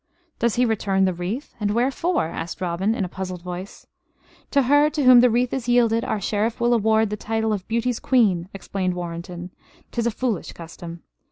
"Does 0.39 0.55
he 0.55 0.65
return 0.65 1.05
the 1.05 1.13
wreath, 1.13 1.53
and 1.59 1.69
wherefore?" 1.75 2.25
asked 2.25 2.59
Robin, 2.59 2.95
in 2.95 3.07
puzzled 3.07 3.43
voice. 3.43 3.85
"To 4.49 4.63
her 4.63 4.89
to 4.89 5.03
whom 5.03 5.19
the 5.19 5.29
wreath 5.29 5.53
is 5.53 5.69
yielded 5.69 6.03
our 6.03 6.19
Sheriff 6.19 6.59
will 6.59 6.73
award 6.73 7.11
the 7.11 7.15
title 7.17 7.53
of 7.53 7.67
Beauty's 7.67 7.99
Queen," 7.99 8.49
explained 8.51 8.95
Warrenton. 8.95 9.51
"'Tis 9.91 10.07
a 10.07 10.09
foolish 10.09 10.53
custom. 10.53 11.03